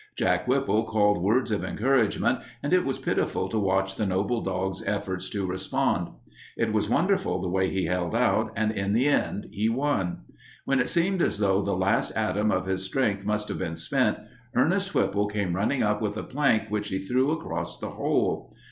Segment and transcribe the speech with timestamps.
[0.15, 4.81] Jack Whipple called words of encouragement, and it was pitiful to watch the noble dog's
[4.87, 6.07] efforts to respond.
[6.57, 10.21] It was wonderful the way he held out, and in the end he won.
[10.65, 14.17] When it seemed as though the last atom of his strength must have been spent,
[14.55, 18.51] Ernest Whipple came running up with a plank which he threw across the hole.